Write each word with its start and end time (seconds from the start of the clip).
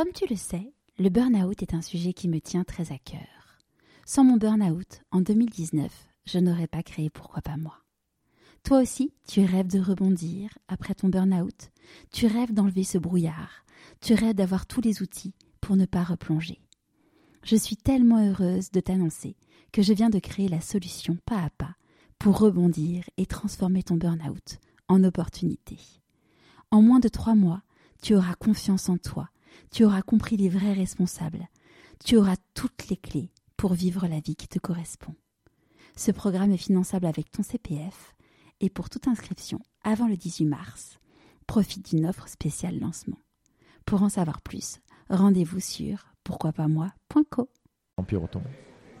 Comme 0.00 0.14
tu 0.14 0.24
le 0.30 0.36
sais, 0.36 0.72
le 0.98 1.10
burn-out 1.10 1.60
est 1.60 1.74
un 1.74 1.82
sujet 1.82 2.14
qui 2.14 2.26
me 2.26 2.40
tient 2.40 2.64
très 2.64 2.90
à 2.90 2.96
cœur. 2.96 3.58
Sans 4.06 4.24
mon 4.24 4.38
burn-out, 4.38 5.02
en 5.10 5.20
2019, 5.20 5.92
je 6.24 6.38
n'aurais 6.38 6.68
pas 6.68 6.82
créé 6.82 7.10
Pourquoi 7.10 7.42
pas 7.42 7.58
moi. 7.58 7.76
Toi 8.62 8.80
aussi, 8.80 9.12
tu 9.28 9.44
rêves 9.44 9.66
de 9.66 9.78
rebondir 9.78 10.56
après 10.68 10.94
ton 10.94 11.10
burn-out, 11.10 11.68
tu 12.12 12.26
rêves 12.26 12.54
d'enlever 12.54 12.82
ce 12.82 12.96
brouillard, 12.96 13.66
tu 14.00 14.14
rêves 14.14 14.36
d'avoir 14.36 14.64
tous 14.64 14.80
les 14.80 15.02
outils 15.02 15.34
pour 15.60 15.76
ne 15.76 15.84
pas 15.84 16.02
replonger. 16.02 16.62
Je 17.44 17.56
suis 17.56 17.76
tellement 17.76 18.26
heureuse 18.26 18.70
de 18.70 18.80
t'annoncer 18.80 19.36
que 19.70 19.82
je 19.82 19.92
viens 19.92 20.08
de 20.08 20.18
créer 20.18 20.48
la 20.48 20.62
solution 20.62 21.18
pas 21.26 21.42
à 21.42 21.50
pas 21.50 21.74
pour 22.18 22.38
rebondir 22.38 23.04
et 23.18 23.26
transformer 23.26 23.82
ton 23.82 23.96
burn-out 23.96 24.60
en 24.88 25.04
opportunité. 25.04 25.76
En 26.70 26.80
moins 26.80 27.00
de 27.00 27.08
trois 27.08 27.34
mois, 27.34 27.60
tu 28.00 28.14
auras 28.14 28.34
confiance 28.36 28.88
en 28.88 28.96
toi, 28.96 29.28
tu 29.70 29.84
auras 29.84 30.02
compris 30.02 30.36
les 30.36 30.48
vrais 30.48 30.72
responsables, 30.72 31.48
tu 32.04 32.16
auras 32.16 32.36
toutes 32.54 32.88
les 32.88 32.96
clés 32.96 33.30
pour 33.56 33.74
vivre 33.74 34.06
la 34.06 34.20
vie 34.20 34.36
qui 34.36 34.48
te 34.48 34.58
correspond. 34.58 35.14
Ce 35.96 36.10
programme 36.10 36.52
est 36.52 36.56
finançable 36.56 37.06
avec 37.06 37.30
ton 37.30 37.42
CPF 37.42 38.14
et 38.60 38.70
pour 38.70 38.88
toute 38.88 39.08
inscription 39.08 39.60
avant 39.82 40.08
le 40.08 40.16
18 40.16 40.46
mars, 40.46 40.98
profite 41.46 41.90
d'une 41.90 42.06
offre 42.06 42.28
spéciale 42.28 42.78
lancement. 42.78 43.18
Pour 43.84 44.02
en 44.02 44.08
savoir 44.08 44.40
plus, 44.40 44.78
rendez-vous 45.08 45.60
sur 45.60 46.06
pourquoipasmoi.co. 46.24 47.48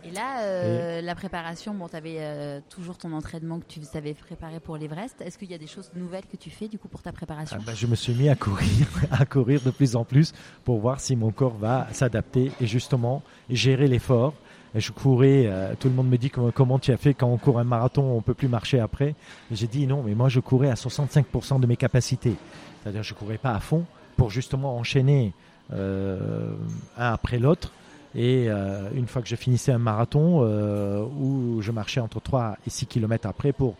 Et 0.04 0.10
là, 0.10 0.42
euh, 0.42 1.00
la 1.02 1.14
préparation, 1.14 1.74
bon, 1.74 1.88
tu 1.88 1.96
avais 1.96 2.16
euh, 2.18 2.60
toujours 2.70 2.96
ton 2.96 3.12
entraînement 3.12 3.58
que 3.60 3.66
tu 3.66 3.82
savais 3.82 4.14
préparer 4.14 4.60
pour 4.60 4.76
l'Everest. 4.76 5.20
Est-ce 5.20 5.36
qu'il 5.36 5.50
y 5.50 5.54
a 5.54 5.58
des 5.58 5.66
choses 5.66 5.90
nouvelles 5.94 6.26
que 6.30 6.36
tu 6.36 6.50
fais 6.50 6.68
du 6.68 6.78
coup 6.78 6.88
pour 6.88 7.02
ta 7.02 7.12
préparation 7.12 7.58
ah 7.60 7.62
bah, 7.64 7.74
Je 7.74 7.86
me 7.86 7.94
suis 7.94 8.14
mis 8.14 8.28
à 8.28 8.34
courir, 8.34 8.86
à 9.10 9.26
courir 9.26 9.60
de 9.60 9.70
plus 9.70 9.96
en 9.96 10.04
plus 10.04 10.32
pour 10.64 10.78
voir 10.78 11.00
si 11.00 11.16
mon 11.16 11.30
corps 11.30 11.56
va 11.56 11.86
s'adapter 11.92 12.50
et 12.60 12.66
justement 12.66 13.22
gérer 13.50 13.88
l'effort. 13.88 14.34
Je 14.74 14.90
courais, 14.92 15.46
euh, 15.46 15.74
tout 15.78 15.88
le 15.88 15.94
monde 15.94 16.08
me 16.08 16.16
dit 16.16 16.30
comment, 16.30 16.78
tu 16.78 16.92
as 16.92 16.96
fait 16.96 17.12
quand 17.12 17.26
on 17.26 17.38
court 17.38 17.58
un 17.58 17.64
marathon, 17.64 18.02
on 18.02 18.22
peut 18.22 18.34
plus 18.34 18.48
marcher 18.48 18.78
après. 18.78 19.14
J'ai 19.50 19.66
dit 19.66 19.86
non, 19.86 20.02
mais 20.02 20.14
moi 20.14 20.28
je 20.28 20.40
courais 20.40 20.70
à 20.70 20.74
65% 20.74 21.60
de 21.60 21.66
mes 21.66 21.76
capacités. 21.76 22.36
C'est-à-dire 22.82 23.02
je 23.02 23.12
courais 23.12 23.38
pas 23.38 23.52
à 23.52 23.60
fond 23.60 23.84
pour 24.16 24.30
justement 24.30 24.78
enchaîner 24.78 25.34
un 25.72 26.56
après 26.96 27.38
l'autre 27.38 27.72
et 28.14 28.46
euh, 28.48 28.90
une 28.94 29.06
fois 29.06 29.22
que 29.22 29.28
je 29.28 29.36
finissais 29.36 29.72
un 29.72 29.78
marathon, 29.78 30.40
euh, 30.42 31.04
où 31.04 31.60
je 31.62 31.70
marchais 31.70 32.00
entre 32.00 32.20
3 32.20 32.56
et 32.66 32.70
6 32.70 32.86
km 32.86 33.28
après 33.28 33.52
pour 33.52 33.76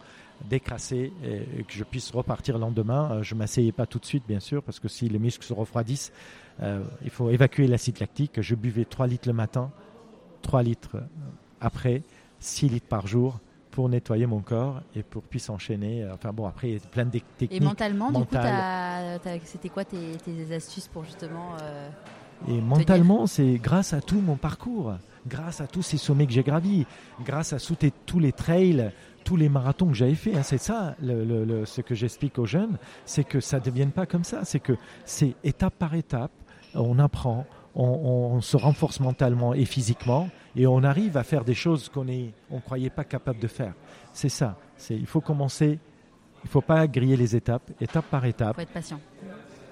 décrasser 0.49 1.13
et, 1.25 1.65
que 1.65 1.73
je 1.73 1.85
puisse 1.85 2.11
repartir 2.13 2.55
le 2.55 2.61
lendemain, 2.61 3.11
euh, 3.11 3.23
je 3.23 3.35
ne 3.35 3.41
m'asseyais 3.41 3.73
pas 3.73 3.87
tout 3.87 3.99
de 3.99 4.07
suite, 4.07 4.25
bien 4.27 4.41
sûr, 4.41 4.63
parce 4.63 4.79
que 4.79 4.89
si 4.89 5.09
les 5.09 5.19
muscles 5.19 5.45
se 5.45 5.53
refroidissent, 5.53 6.13
il 7.03 7.11
faut 7.11 7.31
évacuer 7.31 7.67
l'acide 7.67 8.01
lactique. 8.01 8.43
Je 8.43 8.55
buvais 8.55 8.85
3 8.85 9.07
litres 9.07 9.27
le 9.27 9.33
matin, 9.33 9.71
3 10.43 10.63
litres 10.63 11.03
après, 11.59 12.03
6 12.39 12.69
litres 12.69 12.87
par 12.87 13.07
jour 13.07 13.41
pour 13.71 13.89
nettoyer 13.89 14.27
mon 14.27 14.41
corps 14.41 14.83
et 14.95 15.03
pour 15.03 15.23
puisse 15.23 15.49
enchaîner. 15.49 16.07
Enfin 16.13 16.35
bon, 16.35 16.47
après, 16.47 16.69
il 16.69 16.75
y 16.75 16.77
a 16.77 16.81
plein 16.81 17.07
de 17.07 17.13
techniques. 17.13 17.51
Et 17.51 17.61
mentalement, 17.61 18.11
du 18.13 18.27
coup, 18.27 18.37
c'était 19.45 19.71
quoi 19.71 19.87
tes, 19.87 20.19
tes, 20.23 20.55
astuces 20.55 20.89
pour 20.89 21.05
justement 21.05 21.57
et 22.49 22.61
mentalement, 22.61 23.27
c'est 23.27 23.55
grâce 23.55 23.93
à 23.93 24.01
tout 24.01 24.21
mon 24.21 24.37
parcours, 24.37 24.95
grâce 25.27 25.61
à 25.61 25.67
tous 25.67 25.83
ces 25.83 25.99
sommets 25.99 26.27
que 26.27 26.33
j'ai 26.33 26.43
gravis, 26.43 26.87
grâce 27.25 27.53
à 27.53 27.59
tous 28.07 28.19
les 28.19 28.33
trails, 28.33 28.93
tous 29.25 29.37
les 29.37 29.49
marathons 29.49 29.89
que 29.89 29.95
j'avais 29.95 30.15
fait. 30.15 30.35
Hein. 30.37 30.43
c'est 30.43 30.59
ça, 30.59 30.97
ce 31.01 31.81
que 31.81 31.95
j'explique 31.95 32.39
aux 32.39 32.47
jeunes, 32.47 32.79
c'est 33.05 33.25
que 33.25 33.41
ça 33.41 33.59
ne 33.59 33.65
devienne 33.65 33.91
pas 33.91 34.07
comme 34.07 34.25
ça. 34.25 34.45
C'est 34.45 34.61
que 34.61 34.73
c'est 35.05 35.35
étape 35.45 35.75
par 35.75 35.95
étape, 35.95 36.33
on 36.75 36.99
apprend, 36.99 37.47
on, 37.75 38.41
se 38.41 38.57
renforce 38.57 39.01
mentalement 39.01 39.55
et 39.55 39.65
physiquement, 39.65 40.29
et 40.57 40.67
on 40.67 40.83
arrive 40.83 41.17
à 41.17 41.23
faire 41.23 41.45
des 41.45 41.55
choses 41.55 41.89
qu'on 41.89 42.05
ne 42.05 42.29
on 42.51 42.61
croyait 42.61 42.91
pas 42.91 43.05
capable 43.05 43.39
de 43.39 43.49
faire. 43.49 43.75
C'est 44.13 44.29
ça. 44.29 44.57
Il 44.89 45.07
faut 45.07 45.21
commencer. 45.21 45.79
Il 46.43 46.47
ne 46.47 46.51
faut 46.53 46.63
pas 46.63 46.87
griller 46.87 47.19
les 47.19 47.37
étapes, 47.37 47.71
étape 47.83 48.07
par 48.07 48.25
étape. 48.25 48.55
Il 48.57 48.63
faut 48.63 48.63
être 48.63 48.73
patient 48.73 49.01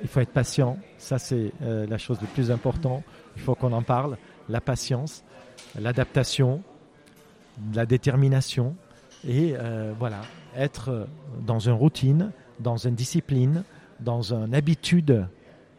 il 0.03 0.09
faut 0.09 0.21
être 0.21 0.33
patient. 0.33 0.79
Ça, 0.99 1.19
c'est 1.19 1.53
euh, 1.63 1.87
la 1.87 1.99
chose 1.99 2.19
la 2.21 2.27
plus 2.29 2.51
importante. 2.51 3.03
Il 3.37 3.43
faut 3.43 3.55
qu'on 3.55 3.73
en 3.73 3.83
parle. 3.83 4.17
La 4.49 4.61
patience, 4.61 5.25
l'adaptation, 5.79 6.63
la 7.75 7.87
détermination. 7.87 8.77
Et 9.27 9.55
euh, 9.57 9.93
voilà, 9.99 10.21
être 10.57 11.09
dans 11.45 11.59
une 11.59 11.73
routine, 11.73 12.31
dans 12.61 12.77
une 12.77 12.95
discipline, 12.95 13.65
dans 14.01 14.33
une 14.33 14.55
habitude 14.55 15.27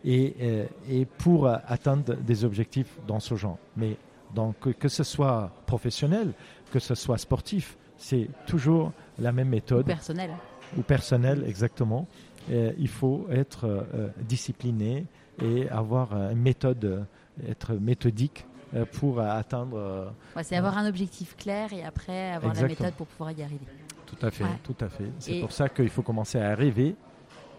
et, 0.03 0.35
euh, 0.41 0.65
et 0.89 1.05
pour 1.05 1.47
atteindre 1.47 2.15
des 2.15 2.43
objectifs 2.43 2.99
dans 3.07 3.19
ce 3.19 3.35
genre. 3.35 3.57
Mais 3.77 3.97
donc, 4.35 4.55
que 4.77 4.89
ce 4.89 5.03
soit 5.03 5.51
professionnel, 5.65 6.33
que 6.71 6.79
ce 6.79 6.95
soit 6.95 7.17
sportif, 7.17 7.77
c'est 7.97 8.29
toujours 8.45 8.91
la 9.19 9.31
même 9.31 9.49
méthode. 9.49 9.85
Ou 9.85 9.87
personnel. 9.87 10.31
Ou 10.77 10.81
personnel, 10.81 11.43
exactement. 11.47 12.07
Euh, 12.49 12.71
il 12.77 12.87
faut 12.87 13.27
être 13.31 13.65
euh, 13.65 14.09
discipliné 14.21 15.05
et 15.41 15.69
avoir 15.69 16.13
une 16.13 16.41
méthode, 16.41 17.05
être 17.47 17.73
méthodique 17.73 18.45
euh, 18.73 18.85
pour 18.85 19.19
atteindre. 19.19 20.13
c'est 20.41 20.55
avoir 20.55 20.77
un 20.77 20.87
objectif 20.87 21.35
clair 21.35 21.71
et 21.73 21.83
après 21.83 22.31
avoir 22.31 22.53
la 22.53 22.67
méthode 22.67 22.93
pour 22.93 23.07
pouvoir 23.07 23.31
y 23.31 23.43
arriver. 23.43 23.65
Tout 24.05 24.25
à 24.25 24.31
fait, 24.31 24.45
tout 24.63 24.75
à 24.81 24.89
fait. 24.89 25.09
C'est 25.19 25.39
pour 25.39 25.51
ça 25.51 25.69
qu'il 25.69 25.89
faut 25.89 26.01
commencer 26.01 26.39
à 26.39 26.55
rêver, 26.55 26.95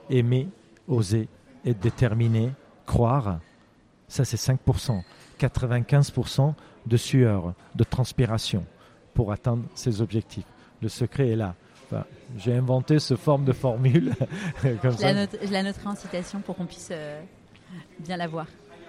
aimer, 0.09 0.49
oser, 0.89 1.29
être 1.65 1.79
déterminé, 1.79 2.51
croire. 2.87 3.39
Ça, 4.09 4.25
c'est 4.25 4.37
5%. 4.37 5.03
95% 5.39 6.55
de 6.87 6.97
sueur, 6.97 7.55
de 7.75 7.85
transpiration 7.85 8.65
pour 9.15 9.33
atteindre 9.33 9.65
ces 9.75 10.03
objectifs. 10.03 10.45
Le 10.83 10.89
secret 10.89 11.29
est 11.29 11.37
là. 11.37 11.55
J'ai 12.37 12.55
inventé 12.55 12.99
ce 12.99 13.17
forme 13.17 13.45
de 13.45 13.53
formule. 13.53 14.15
je, 14.63 15.53
La 15.53 15.63
noterai 15.63 15.87
en 15.87 15.97
citation 15.97 16.41
pour 16.41 16.57
qu'on 16.57 16.67
puisse 16.67 16.91
euh, 16.93 17.21
bien 17.99 18.17
la 18.17 18.29
voir. 18.29 18.47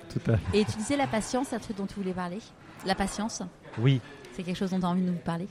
Tout 0.10 0.32
à 0.32 0.38
fait. 0.38 0.60
Et 0.60 0.66
tu 0.66 0.78
disais 0.78 0.98
la 0.98 1.08
patience, 1.08 1.48
c'est 1.50 1.56
un 1.56 1.60
truc 1.60 1.78
dont 1.78 1.86
tu 1.86 1.96
voulais 1.96 2.14
parler 2.14 2.40
La 2.86 2.96
patience 2.96 3.42
Oui. 3.80 4.02
C'est 4.34 4.44
quelque 4.44 4.58
chose 4.58 4.72
dont 4.72 4.80
tu 4.80 4.86
as 4.86 4.90
envie 4.90 5.02
de 5.02 5.10
nous 5.10 5.18
parler 5.18 5.48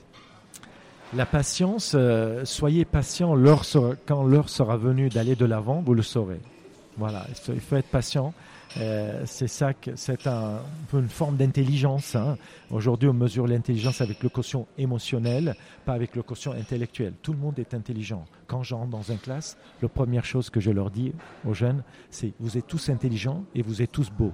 La 1.13 1.25
patience, 1.25 1.93
euh, 1.95 2.45
soyez 2.45 2.85
patient 2.85 3.35
quand 4.05 4.23
l'heure 4.23 4.49
sera 4.49 4.77
venue 4.77 5.09
d'aller 5.09 5.35
de 5.35 5.45
l'avant, 5.45 5.81
vous 5.81 5.93
le 5.93 6.03
saurez. 6.03 6.39
Voilà, 6.97 7.25
il 7.49 7.59
faut 7.59 7.75
être 7.75 7.87
patient. 7.87 8.33
Euh, 8.77 9.23
c'est 9.25 9.47
ça 9.47 9.73
que 9.73 9.95
c'est 9.95 10.27
un, 10.27 10.61
une 10.93 11.09
forme 11.09 11.35
d'intelligence. 11.35 12.15
Hein. 12.15 12.37
Aujourd'hui, 12.69 13.09
on 13.09 13.13
mesure 13.13 13.47
l'intelligence 13.47 14.01
avec 14.01 14.23
le 14.23 14.29
quotient 14.29 14.67
émotionnel, 14.77 15.55
pas 15.85 15.93
avec 15.93 16.15
le 16.15 16.23
quotient 16.23 16.53
intellectuel. 16.53 17.13
Tout 17.21 17.33
le 17.33 17.39
monde 17.39 17.59
est 17.59 17.73
intelligent. 17.73 18.25
Quand 18.47 18.63
j'entre 18.63 18.89
dans 18.89 19.01
une 19.01 19.17
classe, 19.17 19.57
la 19.81 19.89
première 19.89 20.25
chose 20.25 20.49
que 20.49 20.59
je 20.59 20.71
leur 20.71 20.89
dis 20.89 21.13
aux 21.45 21.53
jeunes, 21.53 21.83
c'est 22.09 22.33
vous 22.39 22.57
êtes 22.57 22.67
tous 22.67 22.89
intelligents 22.89 23.43
et 23.55 23.61
vous 23.61 23.81
êtes 23.81 23.91
tous 23.91 24.09
beaux. 24.09 24.33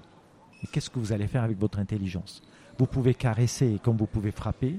Qu'est-ce 0.72 0.90
que 0.90 1.00
vous 1.00 1.14
allez 1.14 1.28
faire 1.28 1.44
avec 1.44 1.58
votre 1.58 1.80
intelligence? 1.80 2.42
Vous 2.78 2.88
pouvez 2.88 3.14
caresser 3.14 3.80
comme 3.84 3.98
vous 3.98 4.08
pouvez 4.08 4.32
frapper, 4.32 4.76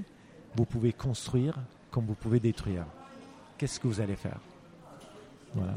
vous 0.55 0.65
pouvez 0.65 0.93
construire 0.93 1.57
comme 1.91 2.05
vous 2.05 2.15
pouvez 2.15 2.39
détruire. 2.39 2.85
Qu'est-ce 3.57 3.79
que 3.79 3.87
vous 3.87 3.99
allez 3.99 4.15
faire? 4.15 4.39
Voilà. 5.53 5.73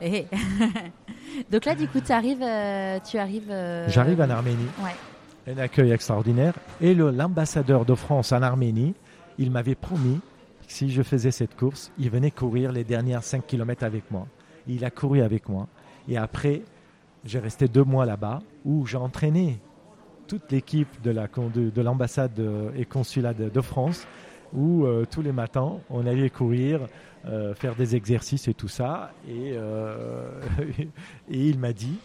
Eh, 0.00 0.26
eh. 0.30 0.36
Donc 1.50 1.64
là, 1.64 1.74
du 1.74 1.88
coup, 1.88 2.00
tu 2.00 2.12
arrives. 2.12 2.42
Euh, 2.42 2.98
tu 3.00 3.18
arrives 3.18 3.50
euh, 3.50 3.88
J'arrive 3.88 4.20
en 4.20 4.30
Arménie. 4.30 4.68
Un 5.46 5.58
accueil 5.58 5.90
extraordinaire. 5.90 6.54
Et 6.80 6.94
l'ambassadeur 6.94 7.84
de 7.84 7.94
France 7.94 8.32
en 8.32 8.42
Arménie, 8.42 8.94
il 9.38 9.50
m'avait 9.50 9.74
promis 9.74 10.20
que 10.66 10.72
si 10.72 10.90
je 10.90 11.02
faisais 11.02 11.30
cette 11.30 11.56
course, 11.56 11.90
il 11.98 12.10
venait 12.10 12.30
courir 12.30 12.72
les 12.72 12.84
dernières 12.84 13.24
5 13.24 13.46
km 13.46 13.84
avec 13.84 14.10
moi. 14.10 14.26
Il 14.68 14.84
a 14.84 14.90
couru 14.90 15.20
avec 15.20 15.48
moi. 15.48 15.66
Et 16.08 16.16
après, 16.16 16.62
j'ai 17.24 17.38
resté 17.38 17.66
deux 17.68 17.84
mois 17.84 18.06
là-bas 18.06 18.40
où 18.64 18.86
j'ai 18.86 18.98
entraîné 18.98 19.58
toute 20.28 20.50
l'équipe 20.52 21.02
de 21.02 21.82
l'ambassade 21.82 22.40
et 22.76 22.84
consulat 22.84 23.34
de, 23.34 23.60
France 23.60 24.06
où 24.54 24.84
euh, 24.84 25.06
tous 25.10 25.22
les 25.22 25.32
matins, 25.32 25.78
on 25.90 26.06
allait 26.06 26.30
courir, 26.30 26.80
euh, 27.26 27.54
faire 27.54 27.74
des 27.74 27.96
exercices 27.96 28.48
et 28.48 28.54
tout 28.54 28.68
ça. 28.68 29.12
Et, 29.28 29.52
euh, 29.54 30.28
et 31.30 31.48
il 31.48 31.58
m'a 31.58 31.72
dit, 31.72 31.96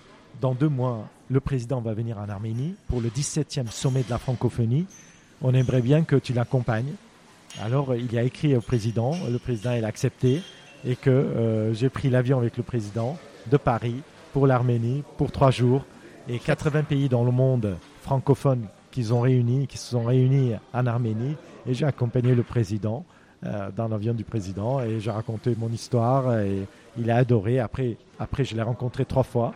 dans 0.41 0.53
deux 0.53 0.69
mois, 0.69 1.07
le 1.29 1.39
président 1.39 1.81
va 1.81 1.94
venir 1.94 2.17
en 2.17 2.29
Arménie 2.29 2.75
pour 2.88 3.01
le 3.01 3.09
17e 3.09 3.69
sommet 3.69 4.03
de 4.03 4.09
la 4.09 4.17
francophonie. 4.17 4.85
On 5.41 5.53
aimerait 5.53 5.81
bien 5.81 6.03
que 6.03 6.15
tu 6.15 6.33
l'accompagnes. 6.33 6.94
Alors 7.61 7.95
il 7.95 8.17
a 8.17 8.23
écrit 8.23 8.55
au 8.55 8.61
président, 8.61 9.13
le 9.29 9.39
président 9.39 9.71
a 9.71 9.88
accepté 9.88 10.41
et 10.85 10.95
que 10.95 11.71
j'ai 11.73 11.89
pris 11.89 12.09
l'avion 12.09 12.38
avec 12.38 12.57
le 12.57 12.63
président 12.63 13.17
de 13.49 13.57
Paris 13.57 14.01
pour 14.33 14.45
l'Arménie 14.45 15.03
pour 15.17 15.31
trois 15.31 15.49
jours 15.49 15.85
et 16.27 16.39
80 16.39 16.83
pays 16.83 17.09
dans 17.09 17.23
le 17.23 17.31
monde 17.31 17.77
francophones 18.01 18.67
qu'ils 18.97 19.13
ont 19.13 19.21
réunis, 19.21 19.67
qui 19.67 19.77
se 19.77 19.91
sont 19.91 20.03
réunis 20.03 20.53
en 20.73 20.88
Arménie 20.88 21.35
et 21.67 21.75
j'ai 21.75 21.85
accompagné 21.85 22.33
le 22.33 22.41
président 22.41 23.05
euh, 23.45 23.69
dans 23.75 23.88
l'avion 23.88 24.15
du 24.15 24.23
président 24.23 24.81
et 24.81 24.99
j'ai 24.99 25.11
raconté 25.11 25.55
mon 25.55 25.69
histoire 25.69 26.39
et 26.39 26.65
il 26.97 27.11
a 27.11 27.17
adoré. 27.17 27.59
Après, 27.59 27.97
après 28.19 28.44
je 28.44 28.55
l'ai 28.55 28.63
rencontré 28.63 29.05
trois 29.05 29.21
fois 29.21 29.53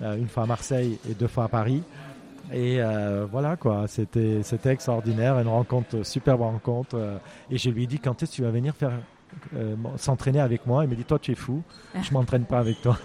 une 0.00 0.28
fois 0.28 0.44
à 0.44 0.46
Marseille 0.46 1.00
et 1.10 1.14
deux 1.14 1.26
fois 1.26 1.44
à 1.44 1.48
Paris. 1.48 1.82
Et 2.52 2.78
voilà 3.28 3.56
quoi, 3.56 3.88
c'était 3.88 4.42
extraordinaire, 4.66 5.40
une 5.40 5.48
rencontre, 5.48 6.04
superbe 6.04 6.42
rencontre. 6.42 7.18
et 7.50 7.58
je 7.58 7.70
lui 7.70 7.84
ai 7.84 7.86
dit 7.88 7.98
quand 7.98 8.22
est-ce 8.22 8.30
que 8.30 8.36
tu 8.36 8.42
vas 8.42 8.50
venir 8.50 8.76
faire 8.76 8.92
s'entraîner 9.96 10.38
avec 10.38 10.64
moi? 10.64 10.84
Il 10.84 10.90
me 10.90 10.94
dit 10.94 11.04
toi 11.04 11.18
tu 11.18 11.32
es 11.32 11.34
fou, 11.34 11.62
je 12.00 12.12
m'entraîne 12.12 12.44
pas 12.44 12.60
avec 12.60 12.80
toi. 12.82 12.96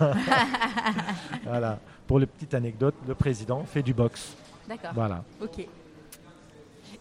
voilà. 1.43 1.79
Pour 2.05 2.19
les 2.19 2.27
petite 2.27 2.53
anecdote, 2.53 2.93
le 3.07 3.15
président 3.15 3.63
fait 3.63 3.81
du 3.81 3.93
boxe. 3.95 4.35
D'accord. 4.67 4.91
Voilà. 4.93 5.23
Ok. 5.41 5.67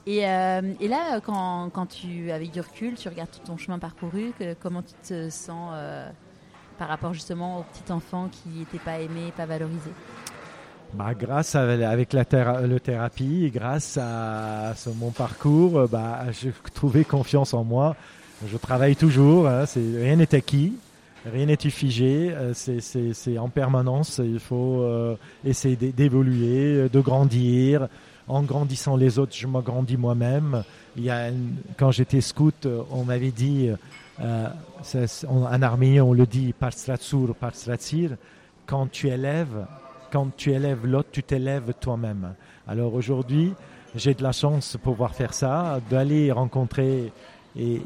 Et, 0.06 0.26
euh, 0.26 0.72
et, 0.80 0.88
là, 0.88 1.20
quand, 1.20 1.70
quand, 1.70 1.86
tu, 1.86 2.30
avec 2.30 2.52
du 2.52 2.60
recul, 2.60 2.94
tu 2.94 3.08
regardes 3.08 3.30
tout 3.30 3.40
ton 3.44 3.56
chemin 3.56 3.78
parcouru, 3.78 4.32
comment 4.60 4.82
tu 4.82 4.94
te 5.06 5.28
sens 5.30 5.72
euh, 5.74 6.08
par 6.78 6.88
rapport 6.88 7.12
justement 7.12 7.60
aux 7.60 7.62
petits 7.64 7.92
enfants 7.92 8.28
qui 8.28 8.60
n'étaient 8.60 8.78
pas 8.78 8.98
aimés, 8.98 9.32
pas 9.36 9.46
valorisés 9.46 9.92
bah, 10.94 11.14
grâce 11.14 11.54
à, 11.54 11.60
avec 11.88 12.12
la 12.12 12.24
le 12.66 12.80
thérapie, 12.80 13.48
grâce 13.54 13.96
à, 13.96 14.74
mon 14.96 15.10
parcours, 15.10 15.86
bah, 15.88 16.24
j'ai 16.32 16.52
trouvé 16.74 17.04
confiance 17.04 17.54
en 17.54 17.62
moi. 17.62 17.94
Je 18.44 18.56
travaille 18.56 18.96
toujours, 18.96 19.46
hein, 19.46 19.64
rien 19.76 20.16
n'est 20.16 20.34
acquis, 20.34 20.72
rien 21.26 21.46
n'est 21.46 21.56
figé, 21.56 22.30
euh, 22.32 22.52
c'est 22.54 23.38
en 23.38 23.48
permanence. 23.48 24.20
Il 24.24 24.40
faut 24.40 24.86
essayer 25.44 25.76
d'évoluer, 25.76 26.88
de 26.88 27.00
grandir, 27.00 27.88
en 28.30 28.42
grandissant 28.42 28.96
les 28.96 29.18
autres, 29.18 29.34
je 29.34 29.46
m'agrandis 29.48 29.96
moi-même. 29.96 30.62
Quand 31.76 31.90
j'étais 31.90 32.20
scout, 32.20 32.66
on 32.92 33.04
m'avait 33.04 33.32
dit, 33.32 33.70
euh, 34.20 34.48
en 35.28 35.62
arménien 35.62 36.04
on 36.04 36.12
le 36.12 36.26
dit, 36.26 36.52
parstratsur, 36.52 37.34
parstratsir, 37.34 38.12
quand 38.66 38.88
tu 38.90 39.08
élèves, 39.08 39.66
quand 40.12 40.28
tu 40.36 40.52
élèves 40.52 40.86
l'autre, 40.86 41.08
tu 41.10 41.24
t'élèves 41.24 41.72
toi-même. 41.80 42.34
Alors 42.68 42.94
aujourd'hui, 42.94 43.52
j'ai 43.96 44.14
de 44.14 44.22
la 44.22 44.32
chance 44.32 44.74
de 44.74 44.78
pouvoir 44.78 45.14
faire 45.14 45.34
ça, 45.34 45.80
d'aller 45.90 46.30
rencontrer 46.30 47.12
et 47.58 47.82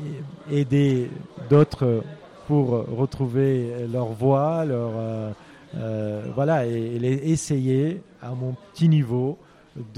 aider 0.51 1.09
d'autres 1.49 2.03
pour 2.46 2.70
retrouver 2.70 3.87
leur 3.91 4.06
voix, 4.06 4.64
leur 4.64 4.93
euh, 4.96 5.31
euh, 5.76 6.23
voilà, 6.35 6.67
et, 6.67 6.96
essayer 7.25 8.00
à 8.23 8.31
mon 8.31 8.55
petit 8.73 8.88
niveau 8.88 9.38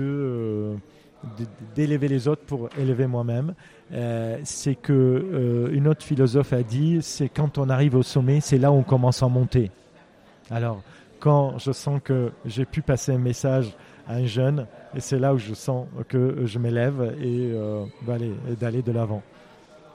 euh, 0.01 0.75
de 1.37 1.47
d'élever 1.75 2.09
les 2.09 2.29
autres 2.29 2.43
pour 2.43 2.69
élever 2.79 3.07
moi-même. 3.07 3.55
Euh, 3.93 4.39
c'est 4.45 4.75
que 4.75 4.93
euh, 4.93 5.71
une 5.73 5.89
autre 5.89 6.05
philosophe 6.05 6.53
a 6.53 6.63
dit, 6.63 6.99
c'est 7.03 7.29
quand 7.29 7.59
on 7.59 7.69
arrive 7.69 7.97
au 7.97 8.03
sommet, 8.03 8.41
c'est 8.41 8.59
là 8.59 8.71
où 8.71 8.77
on 8.77 8.83
commence 8.83 9.23
à 9.23 9.29
monter. 9.29 9.71
Alors, 10.51 10.83
quand 11.19 11.59
je 11.59 11.73
sens 11.73 12.01
que 12.03 12.31
j'ai 12.45 12.65
pu 12.65 12.83
passer 12.83 13.13
un 13.13 13.19
message 13.19 13.75
à 14.07 14.15
un 14.15 14.27
jeune, 14.27 14.67
c'est 14.99 15.19
là 15.19 15.35
où 15.35 15.39
je 15.39 15.55
sens 15.55 15.87
que 16.09 16.45
je 16.45 16.59
m'élève 16.59 17.17
et 17.21 17.53
d'aller 18.61 18.83
de 18.83 18.93
l'avant. 18.93 19.23